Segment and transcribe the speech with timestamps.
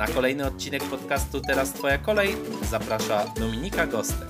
[0.00, 4.28] Na kolejny odcinek podcastu Teraz Twoja kolej zaprasza Dominika Gostek.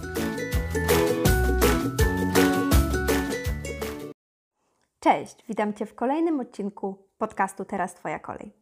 [5.00, 8.52] Cześć, witam Cię w kolejnym odcinku podcastu Teraz Twoja kolej.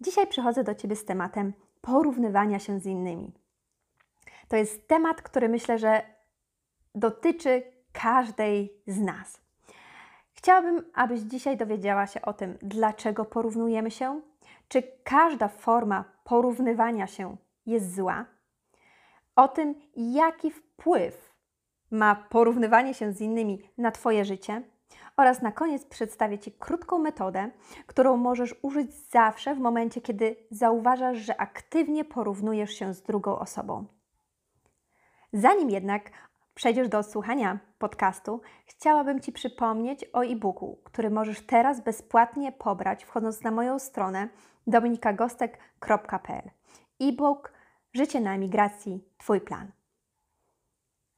[0.00, 3.32] Dzisiaj przychodzę do Ciebie z tematem porównywania się z innymi.
[4.48, 6.02] To jest temat, który myślę, że
[6.94, 7.62] dotyczy
[7.92, 9.40] każdej z nas.
[10.32, 14.20] Chciałabym, abyś dzisiaj dowiedziała się o tym, dlaczego porównujemy się,
[14.68, 18.26] czy każda forma porównywania się jest zła,
[19.36, 21.34] o tym, jaki wpływ
[21.90, 24.62] ma porównywanie się z innymi na Twoje życie
[25.16, 27.50] oraz na koniec przedstawię Ci krótką metodę,
[27.86, 33.84] którą możesz użyć zawsze w momencie, kiedy zauważasz, że aktywnie porównujesz się z drugą osobą.
[35.32, 36.10] Zanim jednak
[36.54, 43.42] przejdziesz do odsłuchania podcastu, chciałabym Ci przypomnieć o e-booku, który możesz teraz bezpłatnie pobrać, wchodząc
[43.42, 44.28] na moją stronę
[44.66, 46.50] dominikagostek.pl.
[47.00, 47.52] E-book
[47.92, 49.72] Życie na emigracji Twój plan.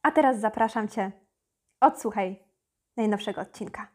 [0.03, 1.11] A teraz zapraszam Cię,
[1.79, 2.43] odsłuchaj
[2.97, 3.87] najnowszego odcinka.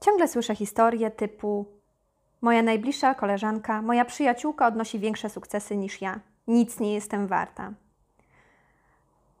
[0.00, 1.66] Ciągle słyszę historie typu
[2.40, 6.20] Moja najbliższa koleżanka, moja przyjaciółka odnosi większe sukcesy niż ja.
[6.46, 7.72] Nic nie jestem warta.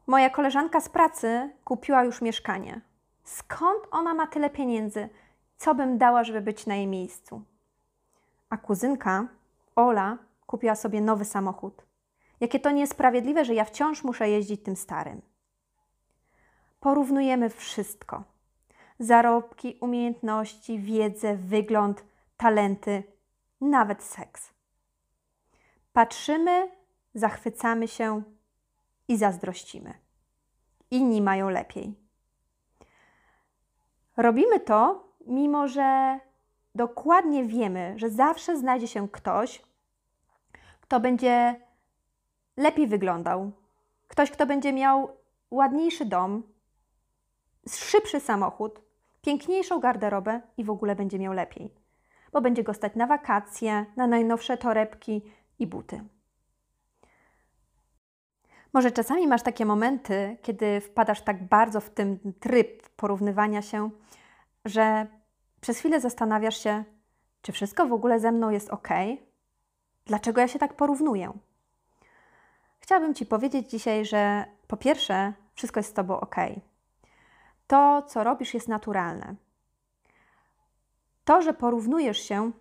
[0.06, 2.80] Moja koleżanka z pracy kupiła już mieszkanie.
[3.24, 5.08] Skąd ona ma tyle pieniędzy?
[5.56, 7.42] Co bym dała, żeby być na jej miejscu?
[8.54, 9.28] A kuzynka,
[9.76, 11.86] Ola, kupiła sobie nowy samochód.
[12.40, 15.22] Jakie to niesprawiedliwe, że ja wciąż muszę jeździć tym starym.
[16.80, 18.24] Porównujemy wszystko:
[18.98, 22.04] zarobki, umiejętności, wiedzę, wygląd,
[22.36, 23.02] talenty,
[23.60, 24.52] nawet seks.
[25.92, 26.70] Patrzymy,
[27.14, 28.22] zachwycamy się
[29.08, 29.94] i zazdrościmy.
[30.90, 31.94] Inni mają lepiej.
[34.16, 36.20] Robimy to, mimo że
[36.74, 39.62] dokładnie wiemy, że zawsze znajdzie się ktoś,
[40.80, 41.60] kto będzie
[42.56, 43.52] lepiej wyglądał,
[44.08, 45.16] ktoś, kto będzie miał
[45.50, 46.42] ładniejszy dom,
[47.68, 48.80] szybszy samochód,
[49.22, 51.74] piękniejszą garderobę i w ogóle będzie miał lepiej,
[52.32, 55.22] bo będzie go stać na wakacje, na najnowsze torebki
[55.58, 56.04] i buty.
[58.72, 63.90] Może czasami masz takie momenty, kiedy wpadasz tak bardzo w ten tryb porównywania się,
[64.64, 65.06] że
[65.64, 66.84] przez chwilę zastanawiasz się,
[67.42, 68.88] czy wszystko w ogóle ze mną jest ok?
[70.06, 71.32] Dlaczego ja się tak porównuję?
[72.80, 76.36] Chciałabym Ci powiedzieć dzisiaj, że po pierwsze, wszystko jest z Tobą ok.
[77.66, 79.34] To, co robisz, jest naturalne.
[81.24, 82.52] To, że porównujesz się,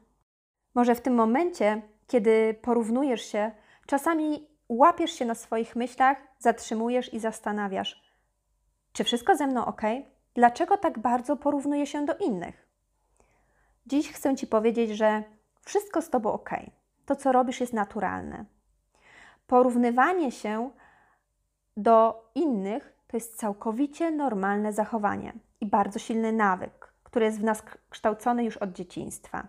[0.76, 3.52] może w tym momencie, kiedy porównujesz się,
[3.86, 8.04] czasami łapiesz się na swoich myślach, zatrzymujesz i zastanawiasz,
[8.94, 9.82] czy wszystko ze mną ok?
[10.34, 12.63] Dlaczego tak bardzo porównuję się do innych?
[13.86, 15.24] Dziś chcę Ci powiedzieć, że
[15.62, 16.50] wszystko z Tobą ok.
[17.06, 18.46] To, co robisz, jest naturalne.
[19.48, 20.70] Porównywanie się
[21.78, 27.64] do innych to jest całkowicie normalne zachowanie i bardzo silny nawyk, który jest w nas
[27.90, 29.48] kształcony już od dzieciństwa.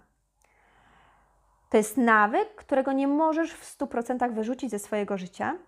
[1.71, 5.59] To jest nawyk, którego nie możesz w 100% wyrzucić ze swojego życia,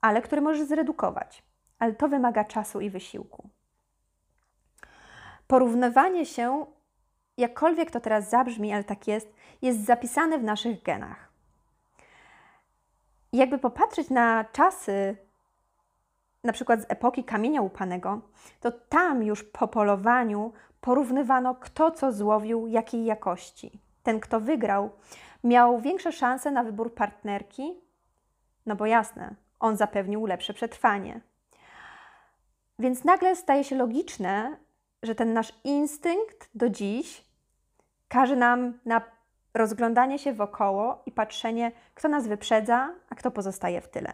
[0.00, 1.42] ale który możesz zredukować.
[1.78, 3.48] Ale to wymaga czasu i wysiłku.
[5.46, 6.66] Porównywanie się,
[7.36, 11.28] jakkolwiek to teraz zabrzmi, ale tak jest, jest zapisane w naszych genach.
[13.32, 15.16] Jakby popatrzeć na czasy,
[16.44, 18.20] na przykład z epoki kamienia łupanego,
[18.60, 24.90] to tam już po polowaniu porównywano, kto co złowił, jakiej jakości ten, kto wygrał,
[25.44, 27.74] miał większe szanse na wybór partnerki,
[28.66, 31.20] no bo jasne, on zapewnił lepsze przetrwanie.
[32.78, 34.56] Więc nagle staje się logiczne,
[35.02, 37.23] że ten nasz instynkt do dziś
[38.08, 39.02] każe nam na
[39.54, 44.12] rozglądanie się wokoło i patrzenie, kto nas wyprzedza, a kto pozostaje w tyle.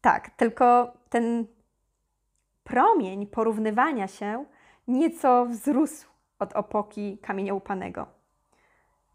[0.00, 1.46] Tak, tylko ten
[2.64, 4.44] promień porównywania się
[4.88, 6.06] nieco wzrósł
[6.38, 8.16] od opoki kamienia upanego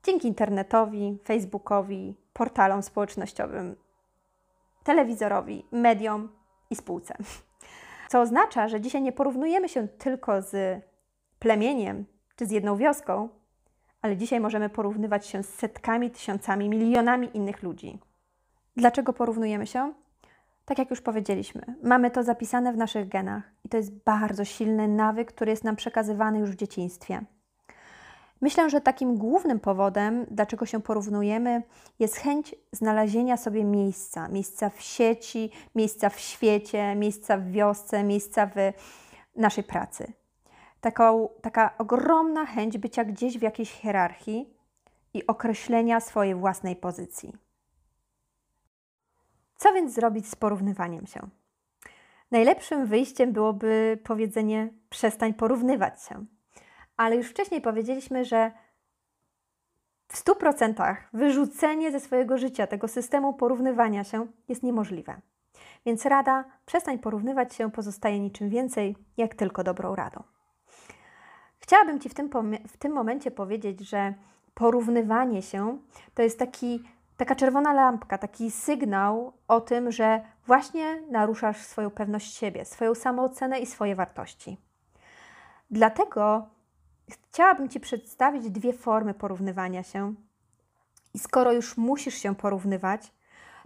[0.04, 3.76] dzięki internetowi, Facebookowi, portalom społecznościowym,
[4.84, 6.30] telewizorowi, mediom
[6.70, 7.16] i spółce.
[8.10, 10.82] Co oznacza, że dzisiaj nie porównujemy się tylko z
[11.40, 12.06] plemieniem
[12.42, 13.30] czy z jedną wioską,
[14.02, 18.00] ale dzisiaj możemy porównywać się z setkami, tysiącami, milionami innych ludzi.
[18.76, 19.94] Dlaczego porównujemy się?
[20.66, 24.88] Tak jak już powiedzieliśmy, mamy to zapisane w naszych genach i to jest bardzo silny
[24.88, 27.22] nawyk, który jest nam przekazywany już w dzieciństwie.
[28.42, 31.64] Myślę, że takim głównym powodem, dlaczego się porównujemy,
[32.00, 34.28] jest chęć znalezienia sobie miejsca.
[34.28, 38.56] Miejsca w sieci, miejsca w świecie, miejsca w wiosce, miejsca w
[39.36, 40.21] naszej pracy.
[40.82, 44.54] Taką, taka ogromna chęć bycia gdzieś w jakiejś hierarchii
[45.14, 47.34] i określenia swojej własnej pozycji.
[49.56, 51.20] Co więc zrobić z porównywaniem się?
[52.32, 56.26] Najlepszym wyjściem byłoby powiedzenie: przestań porównywać się
[57.02, 58.52] ale już wcześniej powiedzieliśmy, że
[60.08, 65.22] w 100% wyrzucenie ze swojego życia tego systemu porównywania się jest niemożliwe.
[65.86, 70.24] Więc rada, przestań porównywać się, pozostaje niczym więcej, jak tylko dobrą radą.
[71.72, 72.30] Chciałabym Ci w tym,
[72.68, 74.14] w tym momencie powiedzieć, że
[74.54, 75.78] porównywanie się
[76.14, 76.84] to jest taki,
[77.18, 83.60] taka czerwona lampka, taki sygnał o tym, że właśnie naruszasz swoją pewność siebie, swoją samoocenę
[83.60, 84.58] i swoje wartości.
[85.70, 86.48] Dlatego
[87.12, 90.14] Chciałabym Ci przedstawić dwie formy porównywania się.
[91.14, 93.14] I skoro już musisz się porównywać,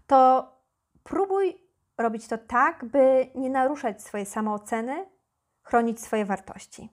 [0.08, 0.52] to
[1.04, 1.58] próbuj
[1.98, 5.06] robić to tak, by nie naruszać swojej samooceny,
[5.64, 6.90] chronić swoje wartości.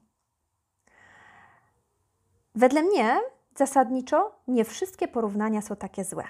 [2.55, 3.19] Wedle mnie
[3.55, 6.23] zasadniczo nie wszystkie porównania są takie złe.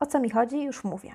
[0.00, 1.14] O co mi chodzi, już mówię.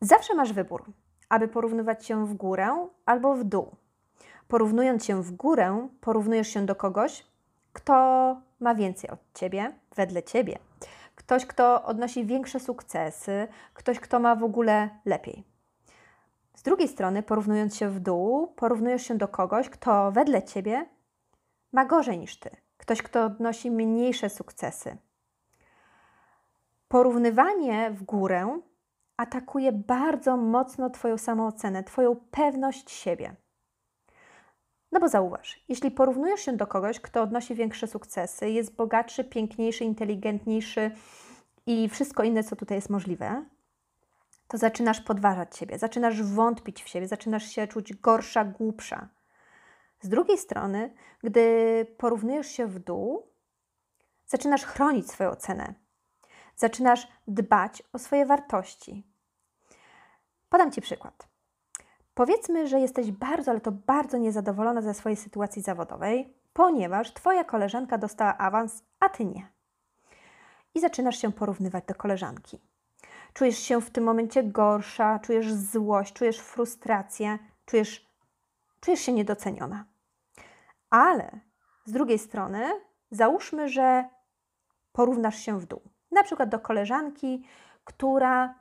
[0.00, 0.84] Zawsze masz wybór,
[1.28, 3.76] aby porównywać się w górę albo w dół
[4.50, 7.26] porównując się w górę, porównujesz się do kogoś,
[7.72, 7.94] kto
[8.60, 10.58] ma więcej od ciebie, wedle ciebie.
[11.14, 15.44] Ktoś, kto odnosi większe sukcesy, ktoś, kto ma w ogóle lepiej.
[16.54, 20.86] Z drugiej strony, porównując się w dół, porównujesz się do kogoś, kto wedle ciebie
[21.72, 22.50] ma gorzej niż ty.
[22.76, 24.96] Ktoś, kto odnosi mniejsze sukcesy.
[26.88, 28.60] Porównywanie w górę
[29.16, 33.36] atakuje bardzo mocno Twoją samoocenę, Twoją pewność siebie.
[34.92, 39.84] No bo zauważ, jeśli porównujesz się do kogoś, kto odnosi większe sukcesy, jest bogatszy, piękniejszy,
[39.84, 40.90] inteligentniejszy
[41.66, 43.44] i wszystko inne, co tutaj jest możliwe,
[44.48, 49.08] to zaczynasz podważać siebie, zaczynasz wątpić w siebie, zaczynasz się czuć gorsza, głupsza.
[50.00, 53.26] Z drugiej strony, gdy porównujesz się w dół,
[54.26, 55.74] zaczynasz chronić swoją cenę,
[56.56, 59.06] zaczynasz dbać o swoje wartości.
[60.48, 61.28] Podam Ci przykład.
[62.14, 67.98] Powiedzmy, że jesteś bardzo, ale to bardzo niezadowolona ze swojej sytuacji zawodowej, ponieważ Twoja koleżanka
[67.98, 69.48] dostała awans, a Ty nie.
[70.74, 72.60] I zaczynasz się porównywać do koleżanki.
[73.32, 78.10] Czujesz się w tym momencie gorsza, czujesz złość, czujesz frustrację, czujesz,
[78.80, 79.89] czujesz się niedoceniona.
[80.90, 81.40] Ale
[81.84, 82.64] z drugiej strony,
[83.10, 84.04] załóżmy, że
[84.92, 85.80] porównasz się w dół.
[86.10, 87.46] Na przykład do koleżanki,
[87.84, 88.60] która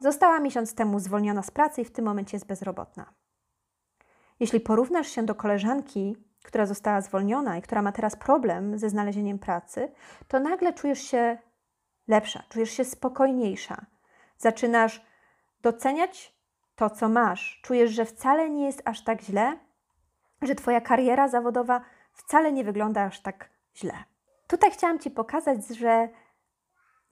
[0.00, 3.12] Została miesiąc temu zwolniona z pracy i w tym momencie jest bezrobotna.
[4.40, 9.38] Jeśli porównasz się do koleżanki, która została zwolniona i która ma teraz problem ze znalezieniem
[9.38, 9.92] pracy,
[10.28, 11.38] to nagle czujesz się
[12.08, 13.86] lepsza, czujesz się spokojniejsza.
[14.38, 15.04] Zaczynasz
[15.62, 16.34] doceniać
[16.74, 17.60] to, co masz.
[17.62, 19.58] Czujesz, że wcale nie jest aż tak źle,
[20.42, 21.80] że Twoja kariera zawodowa
[22.12, 23.94] wcale nie wygląda aż tak źle.
[24.46, 26.08] Tutaj chciałam Ci pokazać, że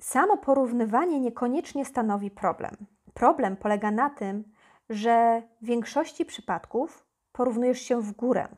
[0.00, 2.76] Samo porównywanie niekoniecznie stanowi problem.
[3.14, 4.44] Problem polega na tym,
[4.90, 8.48] że w większości przypadków porównujesz się w górę,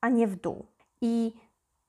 [0.00, 0.66] a nie w dół.
[1.00, 1.34] I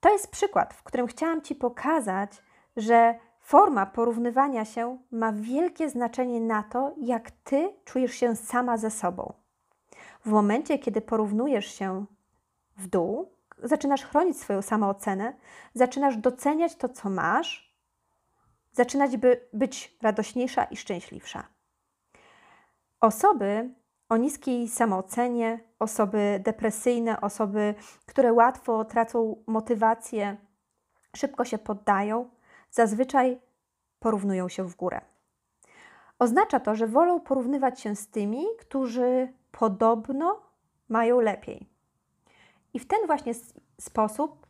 [0.00, 2.42] to jest przykład, w którym chciałam Ci pokazać,
[2.76, 8.90] że forma porównywania się ma wielkie znaczenie na to, jak Ty czujesz się sama ze
[8.90, 9.32] sobą.
[10.24, 12.06] W momencie, kiedy porównujesz się
[12.76, 15.36] w dół, zaczynasz chronić swoją samoocenę,
[15.74, 17.76] zaczynasz doceniać to, co masz,
[18.72, 21.46] zaczynać by być radośniejsza i szczęśliwsza.
[23.00, 23.74] Osoby
[24.08, 27.74] o niskiej samoocenie, osoby depresyjne, osoby,
[28.06, 30.36] które łatwo tracą motywację,
[31.16, 32.30] szybko się poddają,
[32.70, 33.40] zazwyczaj
[33.98, 35.00] porównują się w górę.
[36.18, 40.42] Oznacza to, że wolą porównywać się z tymi, którzy podobno
[40.88, 41.75] mają lepiej.
[42.76, 43.32] I w ten właśnie
[43.80, 44.46] sposób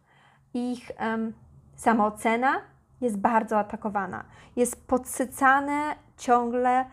[0.54, 1.32] ich um,
[1.76, 2.60] samoocena
[3.00, 4.24] jest bardzo atakowana.
[4.56, 6.84] Jest podsycane ciągle,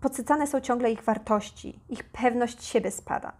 [0.00, 3.32] podsycane są ciągle ich wartości, ich pewność siebie spada.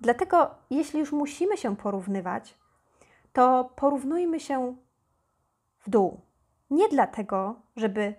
[0.00, 2.58] Dlatego, jeśli już musimy się porównywać,
[3.32, 4.76] to porównujmy się
[5.78, 6.20] w dół.
[6.70, 8.14] Nie dlatego, żeby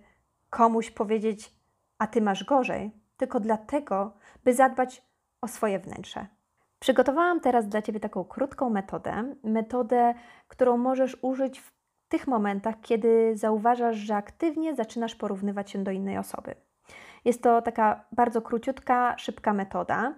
[0.50, 1.56] komuś powiedzieć,
[1.98, 5.04] a ty masz gorzej, tylko dlatego, by zadbać
[5.42, 6.28] o swoje wnętrze.
[6.82, 10.14] Przygotowałam teraz dla Ciebie taką krótką metodę, metodę,
[10.48, 11.72] którą możesz użyć w
[12.08, 16.56] tych momentach, kiedy zauważasz, że aktywnie zaczynasz porównywać się do innej osoby.
[17.26, 20.14] Jest to taka bardzo króciutka, szybka metoda,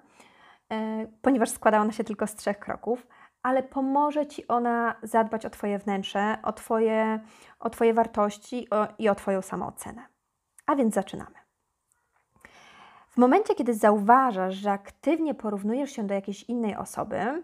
[0.72, 3.08] e, ponieważ składa ona się tylko z trzech kroków,
[3.42, 7.20] ale pomoże Ci ona zadbać o Twoje wnętrze, o Twoje,
[7.60, 8.68] o twoje wartości
[8.98, 10.06] i o Twoją samoocenę.
[10.66, 11.43] A więc zaczynamy.
[13.14, 17.44] W momencie, kiedy zauważasz, że aktywnie porównujesz się do jakiejś innej osoby,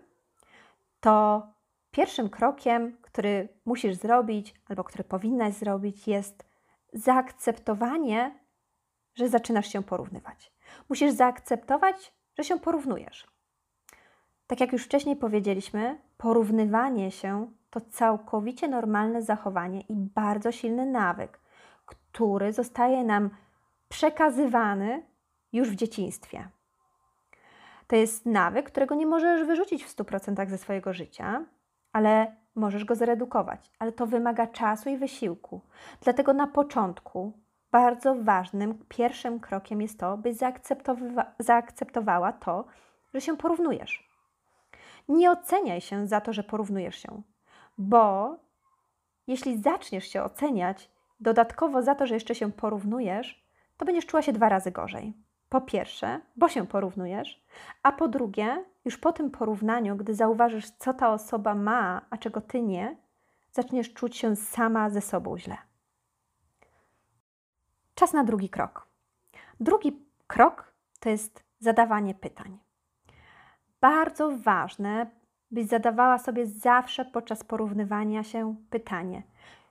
[0.99, 1.47] to
[1.91, 6.45] pierwszym krokiem, który musisz zrobić albo który powinnaś zrobić, jest
[6.93, 8.39] zaakceptowanie,
[9.15, 10.51] że zaczynasz się porównywać.
[10.89, 13.27] Musisz zaakceptować, że się porównujesz.
[14.47, 21.39] Tak jak już wcześniej powiedzieliśmy, porównywanie się to całkowicie normalne zachowanie i bardzo silny nawyk,
[21.85, 23.29] który zostaje nam
[23.89, 25.03] przekazywany
[25.53, 26.49] już w dzieciństwie.
[27.87, 31.45] To jest nawyk, którego nie możesz wyrzucić w 100% ze swojego życia,
[31.93, 33.71] ale możesz go zredukować.
[33.79, 35.61] Ale to wymaga czasu i wysiłku.
[36.01, 37.33] Dlatego na początku
[37.71, 42.65] bardzo ważnym pierwszym krokiem jest to, byś zaakceptowa zaakceptowała to,
[43.13, 44.09] że się porównujesz.
[45.07, 47.21] Nie oceniaj się za to, że porównujesz się,
[47.77, 48.35] bo
[49.27, 53.45] jeśli zaczniesz się oceniać dodatkowo za to, że jeszcze się porównujesz,
[53.77, 55.13] to będziesz czuła się dwa razy gorzej.
[55.49, 57.43] Po pierwsze, bo się porównujesz,
[57.83, 62.41] a po drugie, już po tym porównaniu, gdy zauważysz, co ta osoba ma, a czego
[62.41, 62.97] ty nie,
[63.51, 65.57] zaczniesz czuć się sama ze sobą źle.
[67.95, 68.87] Czas na drugi krok.
[69.59, 72.57] Drugi krok to jest zadawanie pytań.
[73.81, 75.11] Bardzo ważne,
[75.51, 79.23] byś zadawała sobie zawsze podczas porównywania się pytanie,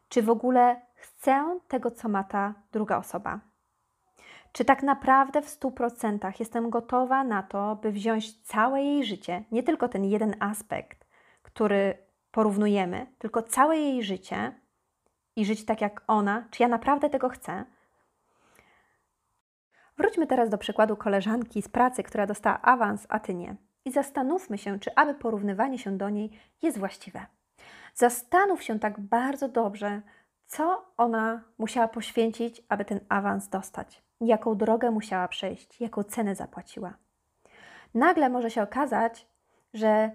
[0.08, 3.40] czy w ogóle chcę tego, co ma ta druga osoba.
[4.52, 9.62] Czy tak naprawdę w 100% jestem gotowa na to, by wziąć całe jej życie, nie
[9.62, 11.06] tylko ten jeden aspekt,
[11.42, 11.98] który
[12.30, 14.52] porównujemy, tylko całe jej życie
[15.36, 16.44] i żyć tak jak ona?
[16.50, 17.64] Czy ja naprawdę tego chcę?
[19.96, 23.56] Wróćmy teraz do przykładu koleżanki z pracy, która dostała awans, a ty nie.
[23.84, 26.30] I zastanówmy się, czy aby porównywanie się do niej
[26.62, 27.26] jest właściwe.
[27.94, 30.02] Zastanów się tak bardzo dobrze,
[30.46, 36.94] co ona musiała poświęcić, aby ten awans dostać jaką drogę musiała przejść, jaką cenę zapłaciła.
[37.94, 39.26] Nagle może się okazać,
[39.74, 40.10] że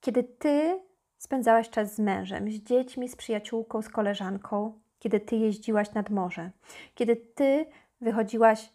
[0.00, 0.80] kiedy ty
[1.18, 6.50] spędzałaś czas z mężem, z dziećmi, z przyjaciółką, z koleżanką, kiedy ty jeździłaś nad morze,
[6.94, 7.66] kiedy ty
[8.00, 8.72] wychodziłaś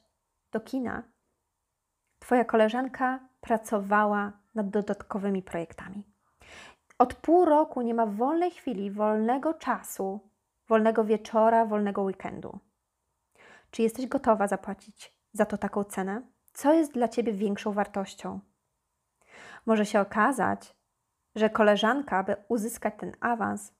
[0.51, 1.03] do kina,
[2.19, 6.03] twoja koleżanka pracowała nad dodatkowymi projektami.
[6.97, 10.19] Od pół roku nie ma wolnej chwili, wolnego czasu,
[10.67, 12.59] wolnego wieczora, wolnego weekendu.
[13.75, 16.21] Czy jesteś gotowa zapłacić za to taką cenę?
[16.53, 18.39] Co jest dla ciebie większą wartością?
[19.65, 20.75] Może się okazać,
[21.35, 23.73] że koleżanka, by uzyskać ten awans,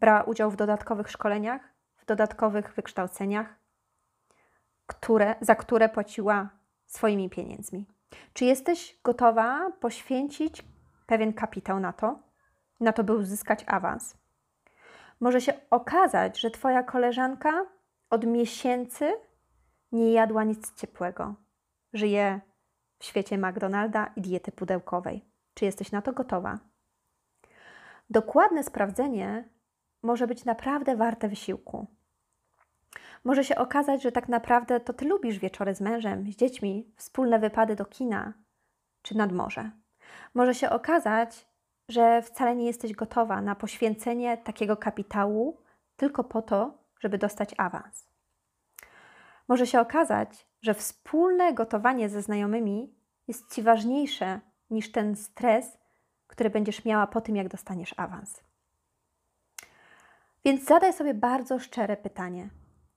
[0.00, 1.62] brała udział w dodatkowych szkoleniach,
[1.96, 3.54] w dodatkowych wykształceniach,
[4.86, 6.48] które, za które płaciła
[6.86, 7.86] swoimi pieniędzmi.
[8.32, 10.64] Czy jesteś gotowa poświęcić
[11.06, 12.18] pewien kapitał na to,
[12.80, 14.16] na to, by uzyskać awans?
[15.20, 17.77] Może się okazać, że Twoja koleżanka
[18.10, 19.12] od miesięcy
[19.92, 21.34] nie jadła nic ciepłego.
[21.92, 22.40] Żyje
[22.98, 25.24] w świecie McDonalda i diety pudełkowej.
[25.54, 26.58] Czy jesteś na to gotowa?
[28.10, 29.48] Dokładne sprawdzenie
[30.02, 31.86] może być naprawdę warte wysiłku.
[33.24, 37.38] Może się okazać, że tak naprawdę to ty lubisz wieczory z mężem, z dziećmi, wspólne
[37.38, 38.32] wypady do kina
[39.02, 39.70] czy nad morze.
[40.34, 41.48] Może się okazać,
[41.88, 45.60] że wcale nie jesteś gotowa na poświęcenie takiego kapitału
[45.96, 48.08] tylko po to, żeby dostać awans.
[49.48, 52.94] Może się okazać, że wspólne gotowanie ze znajomymi
[53.28, 54.40] jest Ci ważniejsze
[54.70, 55.78] niż ten stres,
[56.26, 58.42] który będziesz miała po tym, jak dostaniesz awans.
[60.44, 62.50] Więc zadaj sobie bardzo szczere pytanie: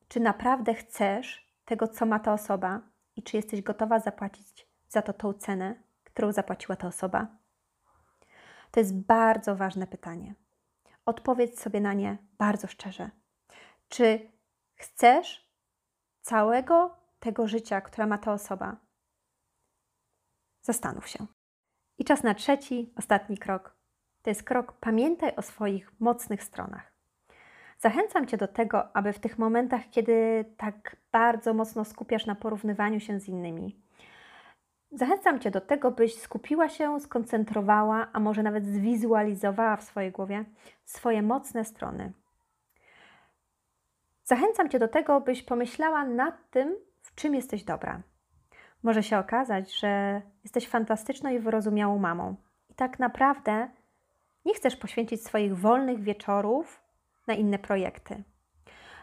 [0.07, 2.81] czy naprawdę chcesz tego, co ma ta osoba,
[3.15, 7.27] i czy jesteś gotowa zapłacić za to tą cenę, którą zapłaciła ta osoba?
[8.71, 10.35] To jest bardzo ważne pytanie.
[11.05, 13.09] Odpowiedz sobie na nie bardzo szczerze.
[13.91, 14.31] Czy
[14.75, 15.51] chcesz
[16.21, 18.77] całego tego życia, które ma ta osoba?
[20.61, 21.25] Zastanów się.
[21.97, 23.75] I czas na trzeci, ostatni krok.
[24.21, 26.93] To jest krok pamiętaj o swoich mocnych stronach.
[27.79, 32.99] Zachęcam Cię do tego, aby w tych momentach, kiedy tak bardzo mocno skupiasz na porównywaniu
[32.99, 33.81] się z innymi,
[34.91, 40.45] zachęcam Cię do tego, byś skupiła się, skoncentrowała, a może nawet zwizualizowała w swojej głowie
[40.85, 42.13] swoje mocne strony,
[44.31, 48.01] Zachęcam Cię do tego, byś pomyślała nad tym, w czym jesteś dobra.
[48.83, 52.35] Może się okazać, że jesteś fantastyczną i wyrozumiałą mamą
[52.69, 53.69] i tak naprawdę
[54.45, 56.81] nie chcesz poświęcić swoich wolnych wieczorów
[57.27, 58.23] na inne projekty.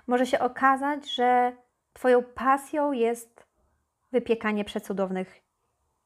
[0.06, 1.52] Może się okazać, że
[1.92, 3.47] Twoją pasją jest
[4.12, 5.42] wypiekanie przecudownych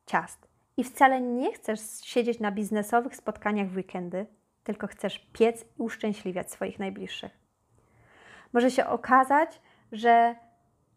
[0.07, 0.49] ciast.
[0.77, 4.27] I wcale nie chcesz siedzieć na biznesowych spotkaniach w weekendy,
[4.65, 7.42] tylko chcesz piec i uszczęśliwiać swoich najbliższych.
[8.53, 9.61] Może się okazać,
[9.93, 10.35] że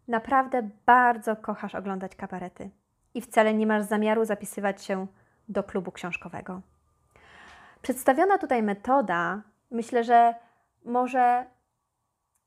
[0.07, 2.69] naprawdę bardzo kochasz oglądać kabarety
[3.13, 5.07] i wcale nie masz zamiaru zapisywać się
[5.49, 6.61] do klubu książkowego.
[7.81, 10.35] Przedstawiona tutaj metoda myślę, że
[10.85, 11.45] może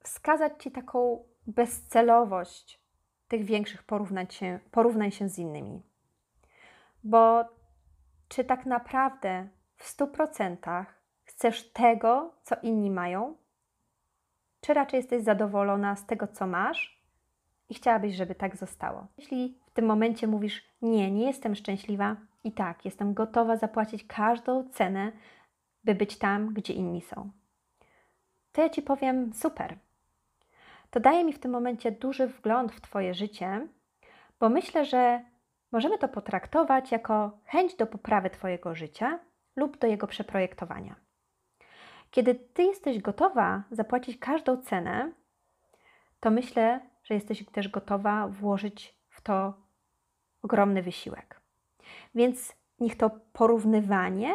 [0.02, 2.80] wskazać Ci taką bezcelowość
[3.28, 5.82] tych większych porównań się, porównań się z innymi.
[7.04, 7.44] Bo
[8.28, 10.84] czy tak naprawdę w 100%
[11.24, 13.36] chcesz tego, co inni mają,
[14.60, 17.02] czy raczej jesteś zadowolona z tego, co masz
[17.68, 19.06] i chciałabyś, żeby tak zostało?
[19.18, 24.68] Jeśli w tym momencie mówisz: Nie, nie jestem szczęśliwa, i tak, jestem gotowa zapłacić każdą
[24.68, 25.12] cenę,
[25.84, 27.30] by być tam, gdzie inni są,
[28.52, 29.78] to ja ci powiem: super.
[30.90, 33.68] To daje mi w tym momencie duży wgląd w Twoje życie,
[34.40, 35.24] bo myślę, że
[35.72, 39.18] możemy to potraktować jako chęć do poprawy Twojego życia
[39.56, 40.94] lub do jego przeprojektowania.
[42.10, 45.12] Kiedy Ty jesteś gotowa zapłacić każdą cenę,
[46.20, 49.54] to myślę, że jesteś też gotowa włożyć w to
[50.42, 51.40] ogromny wysiłek.
[52.14, 54.34] Więc niech to porównywanie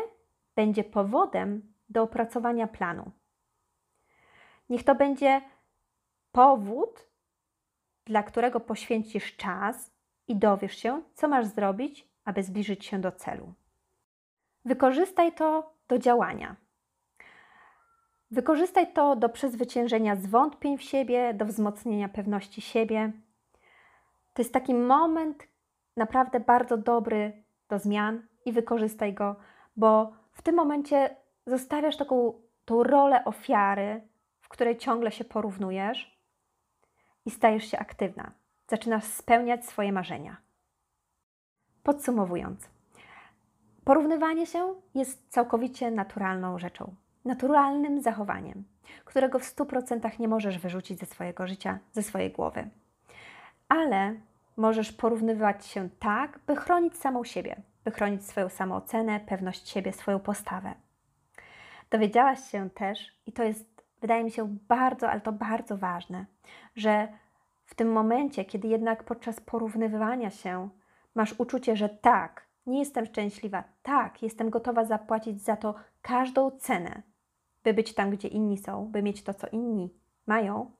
[0.56, 3.12] będzie powodem do opracowania planu.
[4.70, 5.42] Niech to będzie
[6.32, 7.08] powód,
[8.06, 9.92] dla którego poświęcisz czas
[10.28, 13.54] i dowiesz się, co masz zrobić, aby zbliżyć się do celu.
[14.66, 16.56] Wykorzystaj to do działania.
[18.34, 23.12] Wykorzystaj to do przezwyciężenia zwątpień w siebie, do wzmocnienia pewności siebie.
[24.34, 25.48] To jest taki moment
[25.98, 29.36] naprawdę bardzo dobry do zmian i wykorzystaj go,
[29.76, 31.16] bo w tym momencie
[31.48, 34.08] zostawiasz taką tą rolę ofiary,
[34.42, 36.20] w której ciągle się porównujesz
[37.26, 38.32] i stajesz się aktywna.
[38.68, 40.38] Zaczynasz spełniać swoje marzenia.
[41.84, 42.70] Podsumowując,
[43.84, 48.64] porównywanie się jest całkowicie naturalną rzeczą naturalnym zachowaniem,
[49.06, 52.70] którego w 100% nie możesz wyrzucić ze swojego życia, ze swojej głowy.
[53.70, 54.16] Ale
[54.58, 57.56] możesz porównywać się tak, by chronić samą siebie,
[57.86, 60.74] by chronić swoją samoocenę, pewność siebie, swoją postawę.
[61.90, 66.26] Dowiedziałaś się też, i to jest, wydaje mi się, bardzo, ale to bardzo ważne,
[66.76, 67.08] że
[67.66, 70.70] w tym momencie, kiedy jednak podczas porównywania się
[71.16, 77.02] masz uczucie, że tak, nie jestem szczęśliwa, tak, jestem gotowa zapłacić za to każdą cenę,
[77.64, 79.94] by być tam, gdzie inni są, by mieć to, co inni
[80.28, 80.72] mają,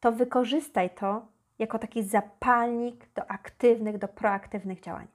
[0.00, 1.26] to wykorzystaj to
[1.58, 5.08] jako taki zapalnik do aktywnych, do proaktywnych działań.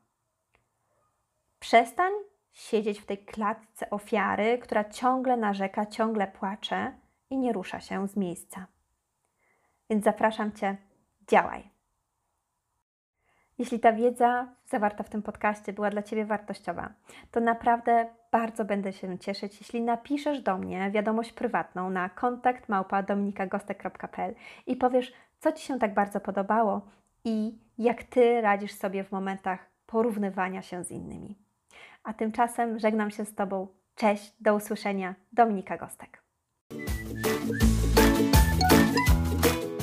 [1.60, 2.12] Przestań
[2.52, 6.94] siedzieć w tej klatce ofiary, która ciągle narzeka, ciągle płacze
[7.30, 8.68] i nie rusza się z miejsca.
[9.90, 10.78] Więc zapraszam Cię,
[11.28, 11.71] działaj.
[13.62, 16.90] Jeśli ta wiedza zawarta w tym podcaście była dla Ciebie wartościowa,
[17.32, 24.36] to naprawdę bardzo będę się cieszyć, jeśli napiszesz do mnie wiadomość prywatną na kontakt małpa.dominikagostek.pl
[24.68, 26.82] i powiesz, co Ci się tak bardzo podobało
[27.26, 31.38] i jak Ty radzisz sobie w momentach porównywania się z innymi.
[32.04, 33.68] A tymczasem żegnam się z Tobą.
[33.96, 35.16] Cześć, do usłyszenia.
[35.32, 36.24] Dominika Gostek.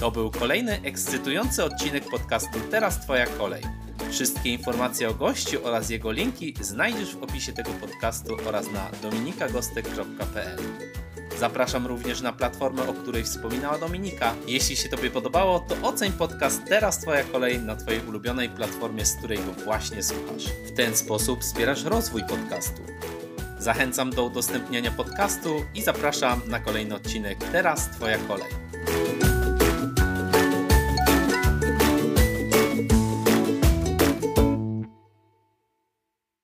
[0.01, 3.63] To był kolejny ekscytujący odcinek podcastu Teraz Twoja kolej.
[4.11, 10.59] Wszystkie informacje o gościu oraz jego linki znajdziesz w opisie tego podcastu oraz na dominikagostek.pl.
[11.39, 14.35] Zapraszam również na platformę, o której wspominała Dominika.
[14.47, 19.17] Jeśli się Tobie podobało, to oceń podcast Teraz Twoja kolej na Twojej ulubionej platformie, z
[19.17, 20.45] której go właśnie słuchasz.
[20.67, 22.83] W ten sposób wspierasz rozwój podcastu.
[23.59, 28.68] Zachęcam do udostępniania podcastu i zapraszam na kolejny odcinek Teraz Twoja kolej.